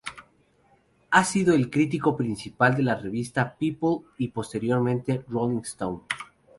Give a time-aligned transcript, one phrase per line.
[1.11, 5.99] Ha sido el crítico principal de las revistas "People" y, posteriormente, "Rolling Stone".